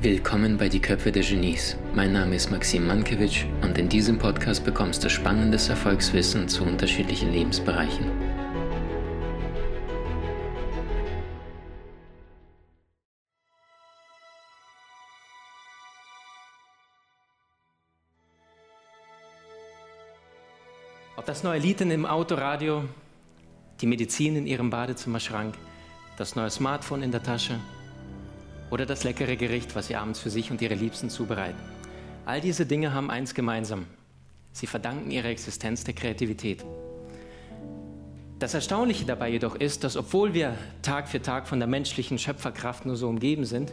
[0.00, 1.76] Willkommen bei Die Köpfe der Genies.
[1.94, 7.30] Mein Name ist Maxim Mankewitsch und in diesem Podcast bekommst du spannendes Erfolgswissen zu unterschiedlichen
[7.30, 8.10] Lebensbereichen.
[21.18, 22.84] Ob das neue Lied in im Autoradio,
[23.80, 25.54] die Medizin in ihrem Badezimmerschrank,
[26.16, 27.58] das neue Smartphone in der Tasche
[28.70, 31.58] oder das leckere Gericht, was sie abends für sich und ihre Liebsten zubereiten.
[32.26, 33.86] All diese Dinge haben eins gemeinsam.
[34.52, 36.64] Sie verdanken ihre Existenz der Kreativität.
[38.38, 42.86] Das Erstaunliche dabei jedoch ist, dass obwohl wir Tag für Tag von der menschlichen Schöpferkraft
[42.86, 43.72] nur so umgeben sind,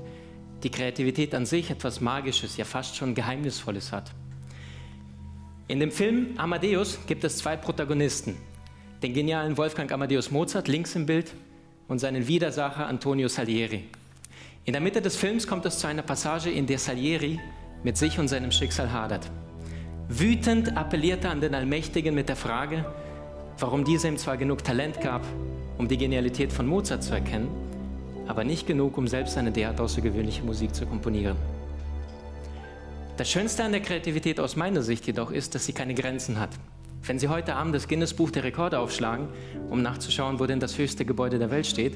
[0.64, 4.12] die Kreativität an sich etwas Magisches, ja fast schon Geheimnisvolles hat.
[5.68, 8.36] In dem Film Amadeus gibt es zwei Protagonisten.
[9.04, 11.32] Den genialen Wolfgang Amadeus Mozart links im Bild
[11.88, 13.84] und seinen Widersacher Antonio Salieri.
[14.66, 17.40] In der Mitte des Films kommt es zu einer Passage, in der Salieri
[17.84, 19.30] mit sich und seinem Schicksal hadert.
[20.10, 22.86] Wütend appelliert er an den Allmächtigen mit der Frage,
[23.60, 25.24] warum dieser ihm zwar genug Talent gab,
[25.78, 27.50] um die Genialität von Mozart zu erkennen,
[28.26, 31.38] aber nicht genug, um selbst eine derart außergewöhnliche Musik zu komponieren.
[33.18, 36.50] Das Schönste an der Kreativität aus meiner Sicht jedoch ist, dass sie keine Grenzen hat.
[37.04, 39.28] Wenn Sie heute Abend das Guinness Buch der Rekorde aufschlagen,
[39.70, 41.96] um nachzuschauen, wo denn das höchste Gebäude der Welt steht,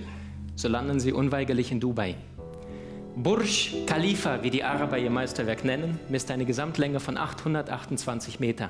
[0.56, 2.16] so landen Sie unweigerlich in Dubai.
[3.16, 8.70] Burj Khalifa, wie die Araber ihr Meisterwerk nennen, misst eine Gesamtlänge von 828 Meter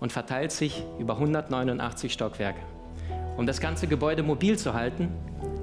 [0.00, 2.60] und verteilt sich über 189 Stockwerke.
[3.36, 5.08] Um das ganze Gebäude mobil zu halten,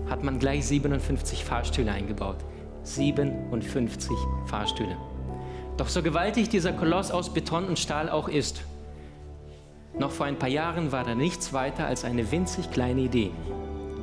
[0.09, 2.37] hat man gleich 57 Fahrstühle eingebaut.
[2.83, 4.95] 57 Fahrstühle.
[5.77, 8.63] Doch so gewaltig dieser Koloss aus Beton und Stahl auch ist,
[9.97, 13.31] noch vor ein paar Jahren war da nichts weiter als eine winzig kleine Idee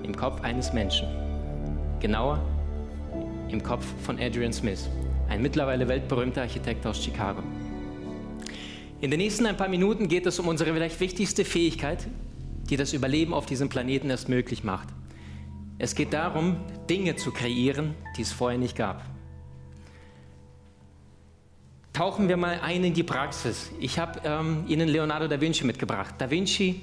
[0.03, 1.09] im Kopf eines Menschen.
[2.01, 2.41] Genauer
[3.49, 4.89] im Kopf von Adrian Smith,
[5.29, 7.43] ein mittlerweile weltberühmter Architekt aus Chicago.
[9.01, 12.07] In den nächsten ein paar Minuten geht es um unsere vielleicht wichtigste Fähigkeit,
[12.71, 14.89] die das Überleben auf diesem Planeten erst möglich macht.
[15.79, 16.57] Es geht darum,
[16.89, 19.03] Dinge zu kreieren, die es vorher nicht gab.
[21.97, 23.71] Tauchen wir mal ein in die Praxis.
[23.81, 26.17] Ich habe ähm, Ihnen Leonardo da Vinci mitgebracht.
[26.19, 26.83] Da Vinci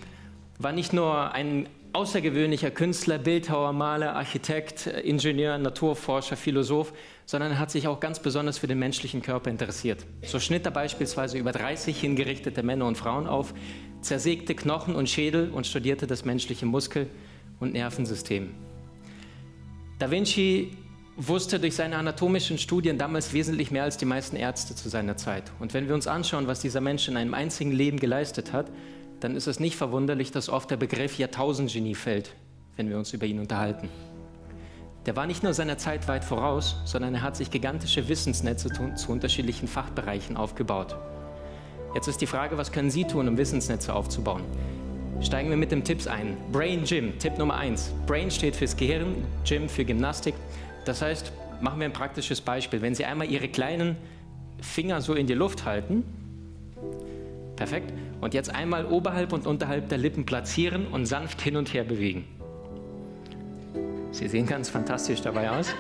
[0.57, 6.93] war nicht nur ein außergewöhnlicher Künstler, Bildhauer, Maler, Architekt, Ingenieur, Naturforscher, Philosoph,
[7.27, 10.03] sondern er hat sich auch ganz besonders für den menschlichen Körper interessiert.
[10.23, 13.53] So schnitt er beispielsweise über 30 hingerichtete Männer und Frauen auf,
[14.01, 17.07] zersägte Knochen und Schädel und studierte das menschliche Muskel-
[17.59, 18.49] und Nervensystem.
[19.99, 20.71] Da Vinci
[21.15, 25.43] wusste durch seine anatomischen Studien damals wesentlich mehr als die meisten Ärzte zu seiner Zeit.
[25.59, 28.67] Und wenn wir uns anschauen, was dieser Mensch in einem einzigen Leben geleistet hat,
[29.19, 32.33] dann ist es nicht verwunderlich, dass oft der Begriff Jahrtausendgenie fällt,
[32.75, 33.89] wenn wir uns über ihn unterhalten.
[35.05, 39.11] Der war nicht nur seiner Zeit weit voraus, sondern er hat sich gigantische Wissensnetze zu
[39.11, 40.95] unterschiedlichen Fachbereichen aufgebaut.
[41.93, 44.43] Jetzt ist die Frage, was können Sie tun, um Wissensnetze aufzubauen?
[45.21, 46.37] Steigen wir mit dem Tipps ein.
[46.51, 47.93] Brain Gym, Tipp Nummer 1.
[48.07, 50.33] Brain steht fürs Gehirn, Gym für Gymnastik.
[50.85, 52.81] Das heißt, machen wir ein praktisches Beispiel.
[52.81, 53.95] Wenn Sie einmal Ihre kleinen
[54.61, 56.03] Finger so in die Luft halten,
[57.55, 61.83] perfekt, und jetzt einmal oberhalb und unterhalb der Lippen platzieren und sanft hin und her
[61.83, 62.25] bewegen.
[64.11, 65.73] Sie sehen ganz fantastisch dabei aus.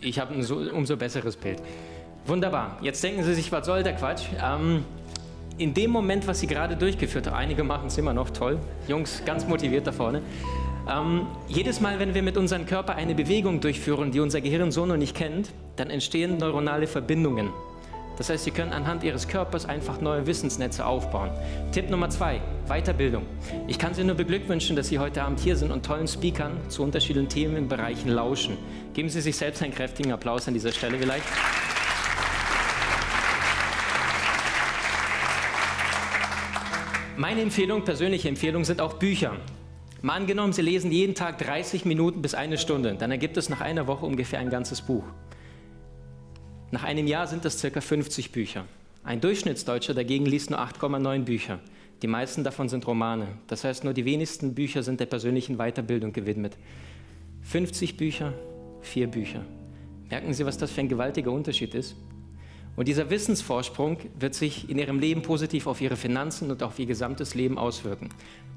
[0.00, 1.62] Ich habe ein so, umso besseres Bild.
[2.26, 2.78] Wunderbar.
[2.82, 4.24] Jetzt denken Sie sich, was soll der Quatsch?
[4.42, 4.84] Ähm,
[5.56, 8.58] in dem Moment, was Sie gerade durchgeführt haben, einige machen es immer noch toll,
[8.88, 10.20] Jungs ganz motiviert da vorne.
[10.86, 14.84] Ähm, jedes Mal, wenn wir mit unserem Körper eine Bewegung durchführen, die unser Gehirn so
[14.84, 17.50] noch nicht kennt, dann entstehen neuronale Verbindungen.
[18.18, 21.30] Das heißt, Sie können anhand Ihres Körpers einfach neue Wissensnetze aufbauen.
[21.72, 23.24] Tipp Nummer zwei, Weiterbildung.
[23.66, 26.82] Ich kann Sie nur beglückwünschen, dass Sie heute Abend hier sind und tollen Speakern zu
[26.82, 28.56] unterschiedlichen Themenbereichen lauschen.
[28.92, 31.24] Geben Sie sich selbst einen kräftigen Applaus an dieser Stelle vielleicht.
[37.16, 39.32] Meine Empfehlung, persönliche Empfehlung sind auch Bücher.
[40.04, 43.62] Mal angenommen, Sie lesen jeden Tag 30 Minuten bis eine Stunde, dann ergibt es nach
[43.62, 45.04] einer Woche ungefähr ein ganzes Buch.
[46.70, 47.80] Nach einem Jahr sind es ca.
[47.80, 48.66] 50 Bücher.
[49.02, 51.58] Ein Durchschnittsdeutscher dagegen liest nur 8,9 Bücher.
[52.02, 53.28] Die meisten davon sind Romane.
[53.46, 56.58] Das heißt, nur die wenigsten Bücher sind der persönlichen Weiterbildung gewidmet.
[57.40, 58.34] 50 Bücher,
[58.82, 59.40] vier Bücher.
[60.10, 61.96] Merken Sie, was das für ein gewaltiger Unterschied ist?
[62.76, 66.86] Und dieser Wissensvorsprung wird sich in Ihrem Leben positiv auf Ihre Finanzen und auf Ihr
[66.86, 68.08] gesamtes Leben auswirken.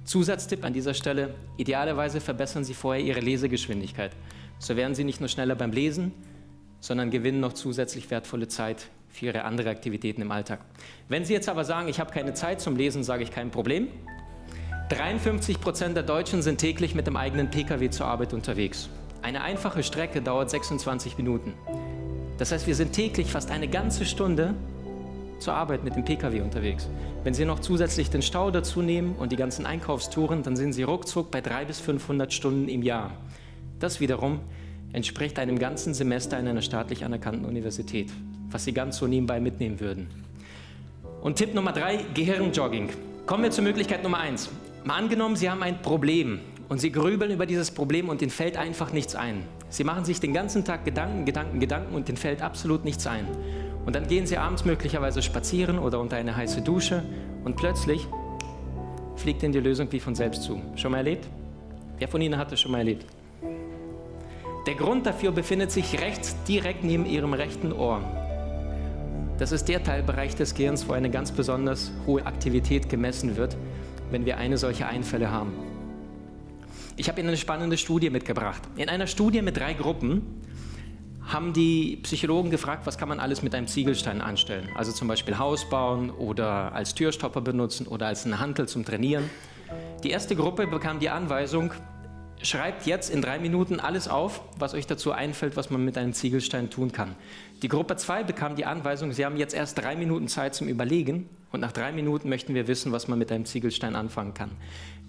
[0.06, 4.12] Zusatztipp an dieser Stelle, idealerweise verbessern Sie vorher Ihre Lesegeschwindigkeit.
[4.60, 6.14] So werden Sie nicht nur schneller beim Lesen,
[6.80, 10.62] sondern gewinnen noch zusätzlich wertvolle Zeit für ihre anderen Aktivitäten im Alltag.
[11.10, 13.88] Wenn Sie jetzt aber sagen, ich habe keine Zeit zum Lesen, sage ich kein Problem.
[14.90, 18.90] 53 Prozent der Deutschen sind täglich mit dem eigenen Pkw zur Arbeit unterwegs.
[19.22, 21.54] Eine einfache Strecke dauert 26 Minuten.
[22.38, 24.54] Das heißt, wir sind täglich fast eine ganze Stunde
[25.40, 26.88] zur Arbeit mit dem Pkw unterwegs.
[27.24, 30.84] Wenn Sie noch zusätzlich den Stau dazu nehmen und die ganzen Einkaufstouren, dann sind Sie
[30.84, 33.12] ruckzuck bei 300 bis 500 Stunden im Jahr.
[33.80, 34.40] Das wiederum
[34.94, 38.10] entspricht einem ganzen Semester in einer staatlich anerkannten Universität,
[38.50, 40.08] was Sie ganz so nebenbei mitnehmen würden.
[41.22, 42.90] Und Tipp Nummer drei, Gehirnjogging.
[43.26, 44.50] Kommen wir zur Möglichkeit Nummer eins.
[44.86, 48.58] Mal angenommen, Sie haben ein Problem und Sie grübeln über dieses Problem und Ihnen fällt
[48.58, 49.44] einfach nichts ein.
[49.70, 53.26] Sie machen sich den ganzen Tag Gedanken, Gedanken, Gedanken und Ihnen fällt absolut nichts ein.
[53.86, 57.04] Und dann gehen Sie abends möglicherweise spazieren oder unter eine heiße Dusche
[57.44, 58.08] und plötzlich
[59.16, 60.62] fliegt Ihnen die Lösung wie von selbst zu.
[60.76, 61.28] Schon mal erlebt?
[61.98, 63.06] Wer von Ihnen hat das schon mal erlebt?
[64.66, 68.02] Der Grund dafür befindet sich rechts direkt neben Ihrem rechten Ohr.
[69.38, 73.56] Das ist der Teilbereich des Gehirns, wo eine ganz besonders hohe Aktivität gemessen wird
[74.12, 75.54] wenn wir eine solche Einfälle haben.
[77.00, 78.64] Ich habe Ihnen eine spannende Studie mitgebracht.
[78.76, 80.42] In einer Studie mit drei Gruppen
[81.28, 84.70] haben die Psychologen gefragt, was kann man alles mit einem Ziegelstein anstellen.
[84.74, 89.30] Also zum Beispiel Haus bauen oder als Türstopper benutzen oder als eine Hantel zum Trainieren.
[90.04, 91.72] Die erste Gruppe bekam die Anweisung,
[92.44, 96.14] Schreibt jetzt in drei Minuten alles auf, was euch dazu einfällt, was man mit einem
[96.14, 97.16] Ziegelstein tun kann.
[97.64, 101.28] Die Gruppe 2 bekam die Anweisung, sie haben jetzt erst drei Minuten Zeit zum Überlegen
[101.52, 104.52] und nach drei Minuten möchten wir wissen, was man mit einem Ziegelstein anfangen kann.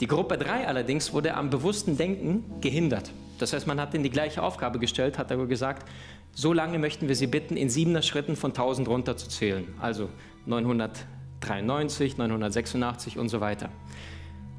[0.01, 3.11] Die Gruppe 3 allerdings wurde am bewussten Denken gehindert.
[3.39, 5.87] Das heißt, man hat ihnen die gleiche Aufgabe gestellt, hat aber gesagt,
[6.33, 9.67] so lange möchten wir Sie bitten, in siebener Schritten von 1000 runterzuzählen.
[9.81, 10.09] Also
[10.47, 13.69] 993, 986 und so weiter.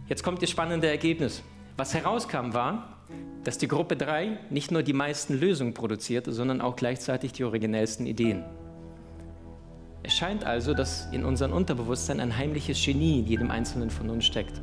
[0.07, 1.41] Jetzt kommt das spannende Ergebnis.
[1.79, 2.97] Was herauskam war,
[3.45, 8.05] dass die Gruppe 3 nicht nur die meisten Lösungen produzierte, sondern auch gleichzeitig die originellsten
[8.05, 8.43] Ideen.
[10.03, 14.25] Es scheint also, dass in unserem Unterbewusstsein ein heimliches Genie in jedem Einzelnen von uns
[14.25, 14.61] steckt.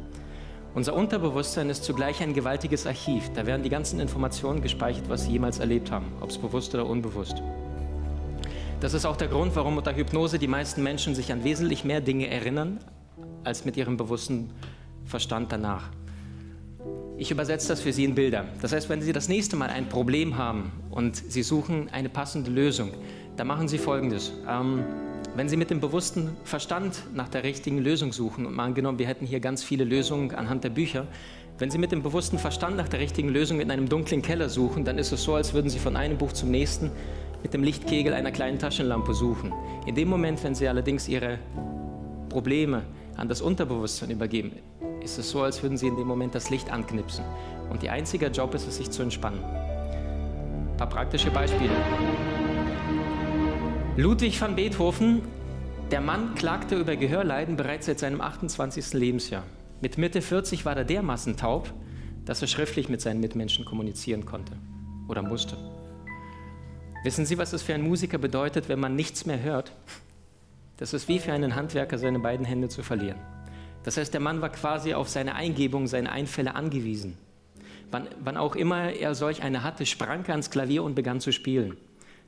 [0.75, 3.31] Unser Unterbewusstsein ist zugleich ein gewaltiges Archiv.
[3.33, 6.85] Da werden die ganzen Informationen gespeichert, was Sie jemals erlebt haben, ob es bewusst oder
[6.85, 7.43] unbewusst.
[8.81, 12.03] Das ist auch der Grund, warum unter Hypnose die meisten Menschen sich an wesentlich mehr
[12.03, 12.79] Dinge erinnern,
[13.43, 14.51] als mit ihrem bewussten
[15.07, 15.89] Verstand danach.
[17.19, 18.45] Ich übersetze das für Sie in Bilder.
[18.61, 22.51] Das heißt, wenn Sie das nächste Mal ein Problem haben und Sie suchen eine passende
[22.51, 22.91] Lösung,
[23.39, 24.33] dann machen Sie Folgendes.
[24.47, 24.85] Ähm,
[25.35, 29.07] wenn Sie mit dem bewussten Verstand nach der richtigen Lösung suchen, und mal angenommen, wir
[29.07, 31.07] hätten hier ganz viele Lösungen anhand der Bücher,
[31.59, 34.85] wenn Sie mit dem bewussten Verstand nach der richtigen Lösung in einem dunklen Keller suchen,
[34.85, 36.91] dann ist es so, als würden Sie von einem Buch zum nächsten
[37.43, 39.55] mit dem Lichtkegel einer kleinen Taschenlampe suchen.
[39.87, 41.39] In dem Moment, wenn Sie allerdings Ihre
[42.29, 42.83] Probleme
[43.17, 44.53] an das Unterbewusstsein übergeben,
[45.07, 47.25] ist es so, als würden Sie in dem Moment das Licht anknipsen.
[47.71, 49.41] Und Ihr einziger Job ist es, sich zu entspannen.
[49.43, 51.73] Ein paar praktische Beispiele.
[53.97, 55.23] Ludwig van Beethoven,
[55.93, 58.93] der Mann klagte über Gehörleiden bereits seit seinem 28.
[58.95, 59.45] Lebensjahr.
[59.81, 61.73] Mit Mitte 40 war er dermaßen taub,
[62.25, 64.55] dass er schriftlich mit seinen Mitmenschen kommunizieren konnte
[65.07, 65.57] oder musste.
[67.05, 69.71] Wissen Sie, was es für einen Musiker bedeutet, wenn man nichts mehr hört?
[70.79, 73.21] Das ist wie für einen Handwerker, seine beiden Hände zu verlieren.
[73.87, 77.17] Das heißt, der Mann war quasi auf seine Eingebung, seine Einfälle angewiesen.
[77.93, 81.31] Wann, wann auch immer er solch eine hatte, sprang er ans Klavier und begann zu
[81.31, 81.77] spielen.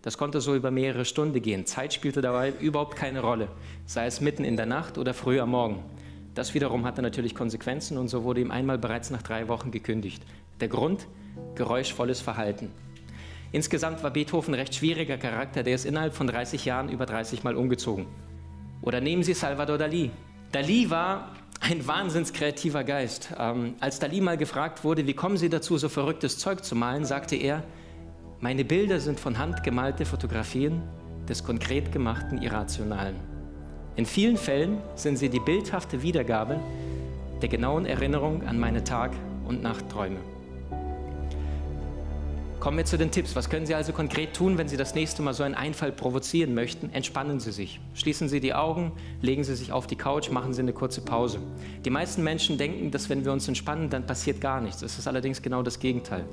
[0.03, 1.67] Das konnte so über mehrere Stunden gehen.
[1.67, 3.49] Zeit spielte dabei überhaupt keine Rolle,
[3.87, 5.83] sei es mitten in der Nacht oder früh am Morgen.
[6.37, 10.23] Das wiederum hatte natürlich Konsequenzen und so wurde ihm einmal bereits nach drei Wochen gekündigt.
[10.61, 11.09] Der Grund?
[11.57, 12.71] Geräuschvolles Verhalten.
[13.51, 17.57] Insgesamt war Beethoven recht schwieriger Charakter, der ist innerhalb von 30 Jahren über 30 Mal
[17.57, 18.07] umgezogen.
[18.81, 20.13] Oder nehmen Sie Salvador Dali.
[20.53, 23.31] Dali war ein wahnsinns kreativer Geist.
[23.39, 27.05] Ähm, als Dali mal gefragt wurde, wie kommen Sie dazu, so verrücktes Zeug zu malen,
[27.05, 27.63] sagte er,
[28.41, 30.83] meine Bilder sind von Hand gemalte Fotografien
[31.29, 33.17] des konkret gemachten Irrationalen.
[33.97, 36.61] In vielen Fällen sind sie die bildhafte Wiedergabe
[37.43, 40.19] der genauen Erinnerung an meine Tag- und Nachtträume.
[42.61, 43.37] Kommen wir zu den Tipps.
[43.37, 46.55] Was können Sie also konkret tun, wenn Sie das nächste Mal so einen Einfall provozieren
[46.55, 46.91] möchten?
[46.93, 47.79] Entspannen Sie sich.
[47.95, 48.91] Schließen Sie die Augen,
[49.23, 51.39] legen Sie sich auf die Couch, machen Sie eine kurze Pause.
[51.85, 54.83] Die meisten Menschen denken, dass wenn wir uns entspannen, dann passiert gar nichts.
[54.83, 56.25] Es ist allerdings genau das Gegenteil.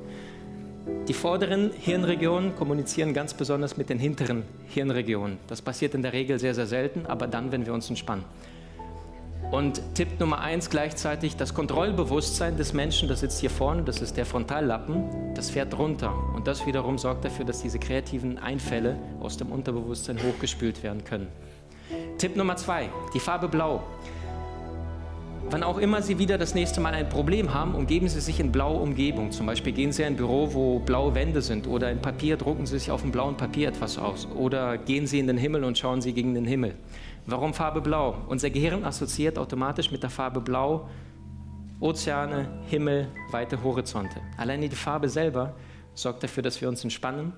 [1.08, 5.38] Die vorderen Hirnregionen kommunizieren ganz besonders mit den hinteren Hirnregionen.
[5.46, 8.25] Das passiert in der Regel sehr, sehr selten, aber dann, wenn wir uns entspannen.
[9.52, 14.18] Und Tipp Nummer eins gleichzeitig, das Kontrollbewusstsein des Menschen, das sitzt hier vorne, das ist
[14.18, 16.14] der Frontallappen, das fährt runter.
[16.36, 21.28] Und das wiederum sorgt dafür, dass diese kreativen Einfälle aus dem Unterbewusstsein hochgespült werden können.
[22.18, 23.84] Tipp Nummer zwei, die Farbe Blau.
[25.50, 28.52] Wann auch immer Sie wieder das nächste Mal ein Problem haben, umgeben Sie sich in
[28.52, 29.32] blaue Umgebung.
[29.32, 32.66] Zum Beispiel gehen Sie in ein Büro, wo blaue Wände sind oder in Papier drucken
[32.66, 34.28] Sie sich auf dem blauen Papier etwas aus.
[34.36, 36.75] Oder gehen Sie in den Himmel und schauen Sie gegen den Himmel.
[37.28, 38.16] Warum Farbe Blau?
[38.28, 40.90] Unser Gehirn assoziiert automatisch mit der Farbe Blau
[41.80, 44.22] Ozeane, Himmel, weite Horizonte.
[44.38, 45.54] Alleine die Farbe selber
[45.94, 47.34] sorgt dafür, dass wir uns entspannen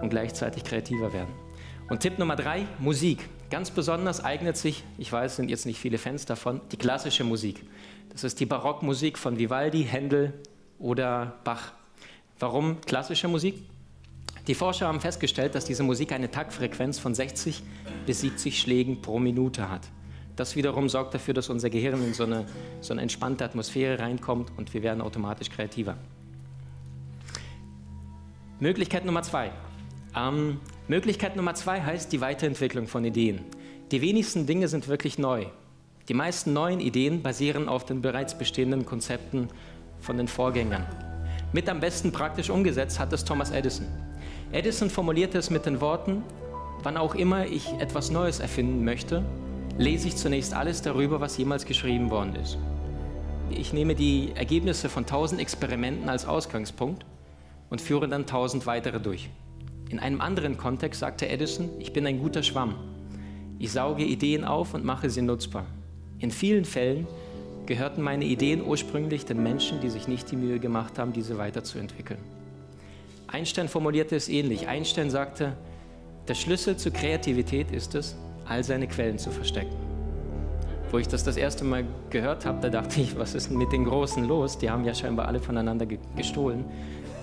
[0.00, 1.34] und gleichzeitig kreativer werden.
[1.88, 3.28] Und Tipp Nummer drei, Musik.
[3.50, 7.62] Ganz besonders eignet sich, ich weiß, sind jetzt nicht viele Fans davon, die klassische Musik.
[8.10, 10.32] Das ist die Barockmusik von Vivaldi, Händel
[10.78, 11.72] oder Bach.
[12.40, 13.62] Warum klassische Musik?
[14.48, 17.62] Die Forscher haben festgestellt, dass diese Musik eine Taktfrequenz von 60
[18.04, 19.82] bis 70 Schlägen pro Minute hat.
[20.36, 22.46] Das wiederum sorgt dafür, dass unser Gehirn in so eine,
[22.80, 25.96] so eine entspannte Atmosphäre reinkommt und wir werden automatisch kreativer.
[28.60, 29.50] Möglichkeit Nummer zwei.
[30.14, 33.40] Ähm, Möglichkeit Nummer zwei heißt die Weiterentwicklung von Ideen.
[33.90, 35.46] Die wenigsten Dinge sind wirklich neu.
[36.08, 39.48] Die meisten neuen Ideen basieren auf den bereits bestehenden Konzepten
[39.98, 40.86] von den Vorgängern.
[41.52, 43.88] Mit am besten praktisch umgesetzt hat es Thomas Edison.
[44.52, 46.22] Edison formulierte es mit den Worten,
[46.84, 49.24] wann auch immer ich etwas Neues erfinden möchte,
[49.78, 52.58] lese ich zunächst alles darüber, was jemals geschrieben worden ist.
[53.50, 57.04] Ich nehme die Ergebnisse von 1000 Experimenten als Ausgangspunkt
[57.70, 59.30] und führe dann 1000 weitere durch.
[59.88, 62.74] In einem anderen Kontext sagte Edison, ich bin ein guter Schwamm.
[63.58, 65.66] Ich sauge Ideen auf und mache sie nutzbar.
[66.18, 67.06] In vielen Fällen
[67.66, 72.18] gehörten meine Ideen ursprünglich den Menschen, die sich nicht die Mühe gemacht haben, diese weiterzuentwickeln.
[73.28, 74.66] Einstein formulierte es ähnlich.
[74.66, 75.56] Einstein sagte,
[76.26, 79.74] der Schlüssel zur Kreativität ist es, all seine Quellen zu verstecken.
[80.90, 83.72] Wo ich das das erste Mal gehört habe, da dachte ich, was ist denn mit
[83.72, 84.58] den Großen los?
[84.58, 86.64] Die haben ja scheinbar alle voneinander gestohlen.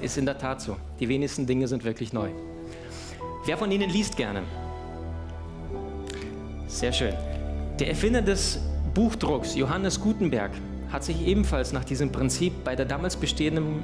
[0.01, 0.77] Ist in der Tat so.
[0.99, 2.29] Die wenigsten Dinge sind wirklich neu.
[3.45, 4.43] Wer von Ihnen liest gerne?
[6.67, 7.13] Sehr schön.
[7.77, 8.59] Der Erfinder des
[8.93, 10.51] Buchdrucks, Johannes Gutenberg,
[10.89, 13.83] hat sich ebenfalls nach diesem Prinzip bei der damals bestehenden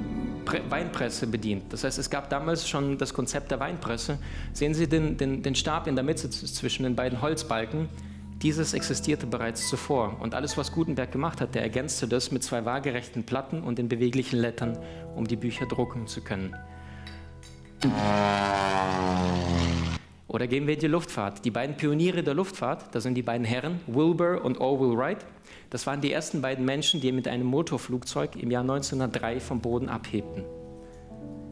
[0.70, 1.64] Weinpresse bedient.
[1.72, 4.18] Das heißt, es gab damals schon das Konzept der Weinpresse.
[4.54, 7.88] Sehen Sie den, den, den Stab in der Mitte zwischen den beiden Holzbalken.
[8.40, 10.16] Dieses existierte bereits zuvor.
[10.20, 13.90] Und alles, was Gutenberg gemacht hat, der ergänzte das mit zwei waagerechten Platten und den
[13.90, 14.78] beweglichen Lettern,
[15.14, 16.56] um die Bücher drucken zu können.
[20.40, 21.44] Oder gehen wir in die Luftfahrt.
[21.44, 25.18] Die beiden Pioniere der Luftfahrt, das sind die beiden Herren, Wilbur und Orville Wright,
[25.68, 29.90] das waren die ersten beiden Menschen, die mit einem Motorflugzeug im Jahr 1903 vom Boden
[29.90, 30.46] abhebten.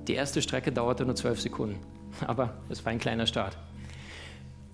[0.06, 1.78] Die erste Strecke dauerte nur zwölf Sekunden,
[2.26, 3.58] aber es war ein kleiner Start.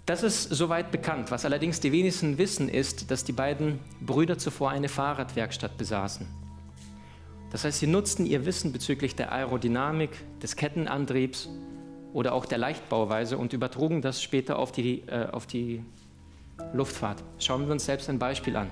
[0.07, 1.33] Das ist soweit bekannt.
[1.33, 6.29] Was allerdings die wenigsten wissen, ist, dass die beiden Brüder zuvor eine Fahrradwerkstatt besaßen.
[7.51, 11.49] Das heißt, sie nutzten ihr Wissen bezüglich der Aerodynamik, des Kettenantriebs
[12.15, 15.85] oder auch der Leichtbauweise und übertrugen das später auf die, äh, auf die
[16.73, 17.23] Luftfahrt.
[17.39, 18.71] Schauen wir uns selbst ein Beispiel an.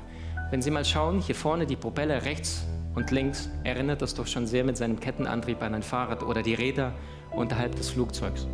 [0.51, 4.47] Wenn Sie mal schauen, hier vorne die Propeller rechts und links, erinnert das doch schon
[4.47, 6.93] sehr mit seinem Kettenantrieb an ein Fahrrad oder die Räder
[7.33, 8.47] unterhalb des Flugzeugs.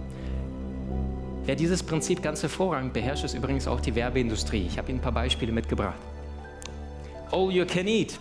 [1.45, 4.67] Wer dieses Prinzip ganz hervorragend beherrscht, ist übrigens auch die Werbeindustrie.
[4.67, 5.99] Ich habe Ihnen ein paar Beispiele mitgebracht.
[7.31, 8.19] All you can eat.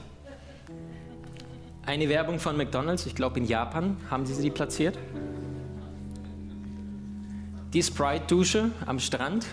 [1.85, 4.97] Eine Werbung von McDonald's, ich glaube in Japan haben sie sie platziert.
[7.73, 9.45] Die Sprite-Dusche am Strand.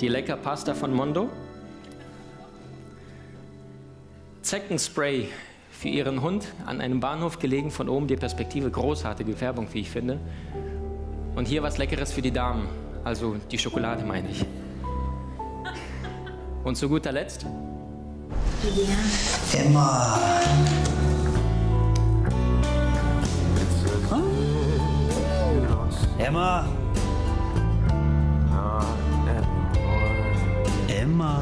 [0.00, 1.30] Die lecker Pasta von Mondo.
[4.42, 5.28] Zeckenspray
[5.70, 9.90] für ihren Hund an einem Bahnhof gelegen, von oben die Perspektive, großartige Färbung, wie ich
[9.90, 10.20] finde.
[11.34, 12.68] Und hier was Leckeres für die Damen,
[13.02, 14.44] also die Schokolade meine ich.
[16.64, 17.46] Und zu guter Letzt?
[19.52, 20.18] Emma.
[26.24, 26.66] Emma.
[30.88, 31.34] Emma.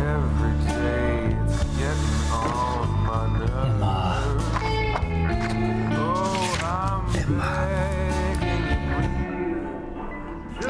[0.00, 3.60] Every day it's getting on my nerves.
[3.66, 4.06] Emma.
[5.92, 6.56] Oh,
[7.20, 7.52] Emma.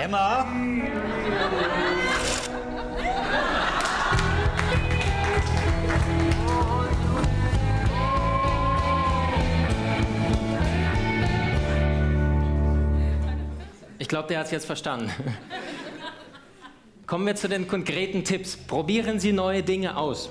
[0.03, 0.89] Emma.
[14.11, 15.09] Glaube, der hat es jetzt verstanden.
[17.07, 18.57] Kommen wir zu den konkreten Tipps.
[18.57, 20.31] Probieren Sie neue Dinge aus.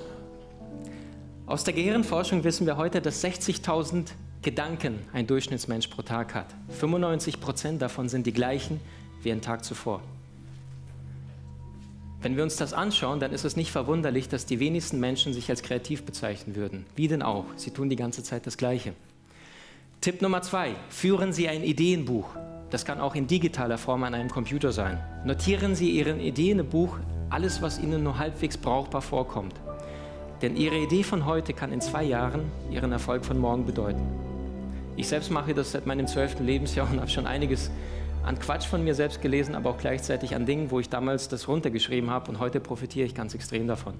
[1.46, 4.08] Aus der Gehirnforschung wissen wir heute, dass 60.000
[4.42, 6.46] Gedanken ein Durchschnittsmensch pro Tag hat.
[6.78, 8.80] 95 Prozent davon sind die gleichen
[9.22, 10.02] wie ein Tag zuvor.
[12.20, 15.48] Wenn wir uns das anschauen, dann ist es nicht verwunderlich, dass die wenigsten Menschen sich
[15.48, 16.84] als kreativ bezeichnen würden.
[16.96, 17.46] Wie denn auch?
[17.56, 18.92] Sie tun die ganze Zeit das Gleiche.
[20.02, 22.28] Tipp Nummer zwei: Führen Sie ein Ideenbuch.
[22.70, 24.98] Das kann auch in digitaler Form an einem Computer sein.
[25.24, 26.98] Notieren Sie Ihren Ideenbuch
[27.28, 29.54] alles, was Ihnen nur halbwegs brauchbar vorkommt.
[30.40, 34.06] Denn Ihre Idee von heute kann in zwei Jahren Ihren Erfolg von morgen bedeuten.
[34.96, 37.70] Ich selbst mache das seit meinem zwölften Lebensjahr und habe schon einiges
[38.24, 41.48] an Quatsch von mir selbst gelesen, aber auch gleichzeitig an Dingen, wo ich damals das
[41.48, 43.94] runtergeschrieben habe und heute profitiere ich ganz extrem davon.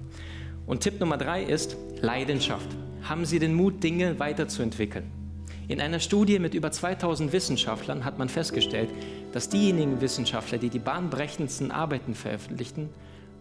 [0.67, 2.69] Und Tipp Nummer drei ist Leidenschaft.
[3.03, 5.20] Haben Sie den Mut, Dinge weiterzuentwickeln.
[5.71, 8.91] In einer Studie mit über 2000 Wissenschaftlern hat man festgestellt,
[9.31, 12.89] dass diejenigen Wissenschaftler, die die bahnbrechendsten Arbeiten veröffentlichten,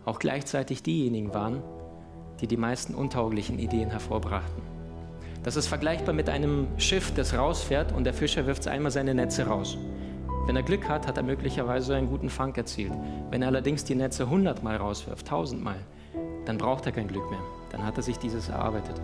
[0.05, 1.63] auch gleichzeitig diejenigen waren,
[2.39, 4.62] die die meisten untauglichen Ideen hervorbrachten.
[5.41, 9.48] Das ist vergleichbar mit einem Schiff, das rausfährt und der Fischer wirft einmal seine Netze
[9.48, 9.79] raus.
[10.45, 12.93] Wenn er Glück hat, hat er möglicherweise einen guten Fang erzielt.
[13.31, 15.79] Wenn er allerdings die Netze 100 Mal rauswirft, 1000 Mal,
[16.45, 17.41] dann braucht er kein Glück mehr.
[17.71, 19.01] Dann hat er sich dieses erarbeitet.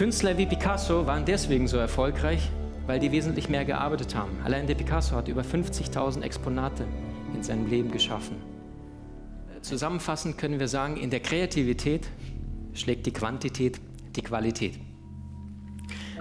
[0.00, 2.48] Künstler wie Picasso waren deswegen so erfolgreich,
[2.86, 4.30] weil die wesentlich mehr gearbeitet haben.
[4.42, 6.86] Allein der Picasso hat über 50.000 Exponate
[7.34, 8.36] in seinem Leben geschaffen.
[9.60, 12.08] Zusammenfassend können wir sagen, in der Kreativität
[12.72, 13.78] schlägt die Quantität
[14.16, 14.78] die Qualität.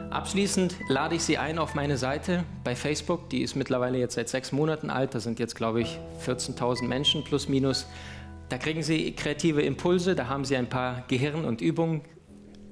[0.09, 3.29] Abschließend lade ich Sie ein auf meine Seite bei Facebook.
[3.29, 5.15] Die ist mittlerweile jetzt seit sechs Monaten alt.
[5.15, 7.88] Da sind jetzt, glaube ich, 14.000 Menschen plus minus.
[8.50, 12.01] Da kriegen Sie kreative Impulse, da haben Sie ein paar Gehirn- und Übungen.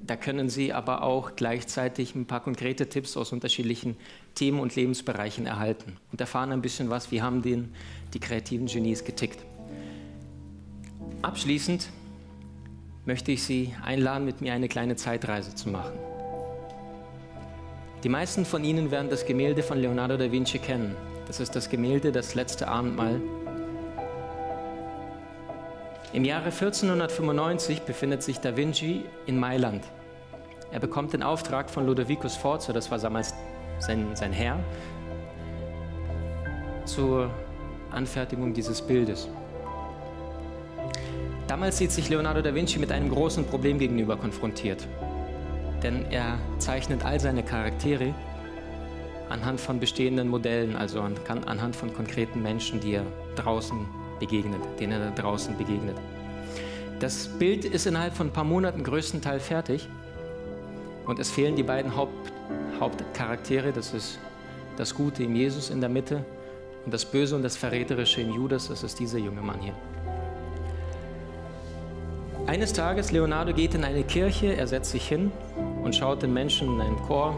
[0.08, 3.94] Da können Sie aber auch gleichzeitig ein paar konkrete Tipps aus unterschiedlichen
[4.34, 7.74] Themen und Lebensbereichen erhalten und erfahren ein bisschen was, wie haben den,
[8.14, 9.44] die kreativen Genies getickt.
[11.20, 11.90] Abschließend
[13.04, 15.98] möchte ich Sie einladen, mit mir eine kleine Zeitreise zu machen.
[18.02, 20.96] Die meisten von Ihnen werden das Gemälde von Leonardo da Vinci kennen.
[21.26, 23.20] Das ist das Gemälde Das letzte Abendmahl.
[26.14, 29.84] Im Jahre 1495 befindet sich da Vinci in Mailand.
[30.70, 33.34] Er bekommt den Auftrag von Ludovicus Forza, das war damals
[33.78, 34.58] sein, sein Herr,
[36.84, 37.30] zur
[37.90, 39.28] Anfertigung dieses Bildes.
[41.46, 44.86] Damals sieht sich Leonardo da Vinci mit einem großen Problem gegenüber konfrontiert
[45.82, 48.14] denn er zeichnet all seine Charaktere
[49.28, 53.04] anhand von bestehenden Modellen, also anhand von konkreten Menschen, die er
[53.36, 53.86] draußen
[54.18, 55.96] begegnet, denen er draußen begegnet.
[56.98, 59.88] Das Bild ist innerhalb von ein paar Monaten größtenteils fertig
[61.08, 62.30] und es fehlen die beiden Haupt,
[62.78, 64.20] Hauptcharaktere, das ist
[64.76, 66.22] das Gute im Jesus in der Mitte
[66.84, 69.72] und das Böse und das Verräterische im Judas, das ist dieser junge Mann hier.
[72.46, 75.32] Eines Tages, Leonardo geht in eine Kirche, er setzt sich hin
[75.82, 77.34] und schaut den Menschen in einem Chor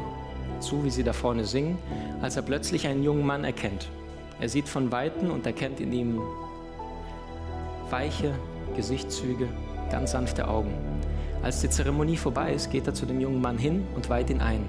[0.58, 1.78] zu, wie sie da vorne singen,
[2.20, 3.88] als er plötzlich einen jungen Mann erkennt.
[4.40, 6.20] Er sieht von Weitem und erkennt in ihm
[7.88, 8.34] weiche
[8.74, 9.48] Gesichtszüge,
[9.90, 10.89] ganz sanfte Augen.
[11.42, 14.40] Als die Zeremonie vorbei ist, geht er zu dem jungen Mann hin und weiht ihn
[14.40, 14.64] ein.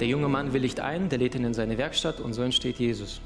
[0.00, 3.20] Der junge Mann willigt ein, der lädt ihn in seine Werkstatt und so entsteht Jesus.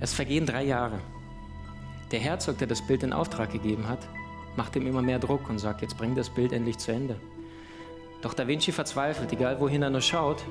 [0.00, 0.98] Es vergehen drei Jahre.
[2.10, 4.00] Der Herzog, der das Bild in Auftrag gegeben hat,
[4.56, 7.16] macht ihm immer mehr Druck und sagt, jetzt bring das Bild endlich zu Ende.
[8.20, 10.44] Doch Da Vinci verzweifelt, egal wohin er nur schaut,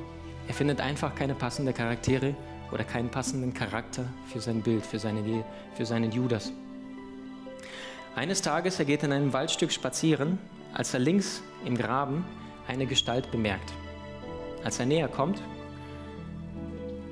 [0.47, 2.35] er findet einfach keine passenden Charaktere
[2.71, 5.43] oder keinen passenden Charakter für sein Bild, für, seine,
[5.75, 6.51] für seinen Judas.
[8.15, 10.37] Eines Tages, er geht in einem Waldstück spazieren,
[10.71, 12.23] als er links im Graben
[12.67, 13.73] eine Gestalt bemerkt.
[14.63, 15.41] Als er näher kommt,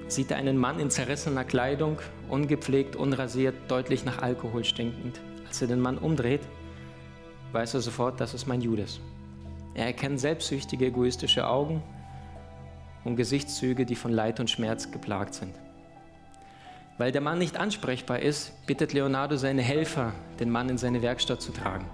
[0.08, 1.98] sieht er einen Mann in zerrissener Kleidung,
[2.30, 5.20] ungepflegt, unrasiert, deutlich nach Alkohol stinkend.
[5.48, 6.42] Als er den Mann umdreht,
[7.52, 9.00] weiß er sofort, das ist mein Judas.
[9.74, 11.82] Er erkennt selbstsüchtige, egoistische Augen
[13.06, 15.56] und Gesichtszüge, die von Leid und Schmerz geplagt sind.
[17.02, 21.42] Weil der Mann nicht ansprechbar ist, bittet Leonardo seine Helfer, den Mann in seine Werkstatt
[21.42, 21.88] zu tragen.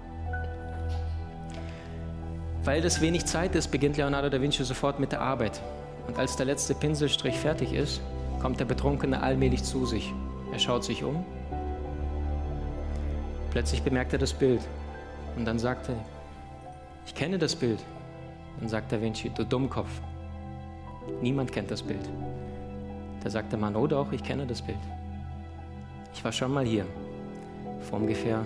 [2.62, 5.62] Weil das wenig Zeit ist, beginnt Leonardo da Vinci sofort mit der Arbeit.
[6.08, 8.02] Und als der letzte Pinselstrich fertig ist,
[8.42, 10.12] kommt der Betrunkene allmählich zu sich.
[10.52, 11.24] Er schaut sich um.
[13.50, 14.60] Plötzlich bemerkt er das Bild.
[15.36, 15.96] Und dann sagt er,
[17.06, 17.82] ich kenne das Bild.
[18.60, 20.02] Dann sagt Da Vinci, du Dummkopf.
[21.22, 22.06] Niemand kennt das Bild.
[23.24, 24.76] Da sagt der Mann, oh doch, ich kenne das Bild.
[26.18, 26.84] Ich war schon mal hier,
[27.88, 28.44] vor ungefähr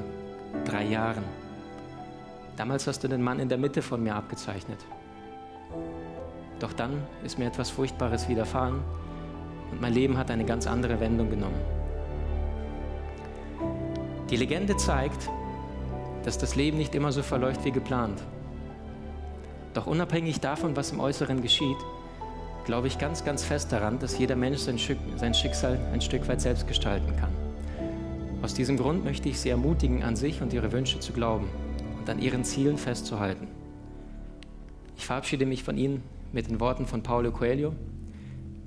[0.67, 1.25] drei Jahren.
[2.55, 4.79] Damals hast du den Mann in der Mitte von mir abgezeichnet.
[6.61, 8.83] Doch dann ist mir etwas Furchtbares widerfahren
[9.71, 11.59] und mein Leben hat eine ganz andere Wendung genommen.
[14.29, 15.31] Die Legende zeigt,
[16.25, 18.23] dass das Leben nicht immer so verläuft wie geplant.
[19.73, 21.79] Doch unabhängig davon, was im Äußeren geschieht,
[22.67, 26.69] glaube ich ganz, ganz fest daran, dass jeder Mensch sein, Schicksal ein Stück weit selbst
[26.69, 27.42] gestalten kann.
[28.43, 31.49] Aus diesem Grund möchte ich Sie ermutigen, an sich und Ihre Wünsche zu glauben
[32.01, 33.47] und an Ihren Zielen festzuhalten.
[34.97, 36.03] Ich verabschiede mich von Ihnen
[36.33, 37.73] mit den Worten von Paulo Coelho.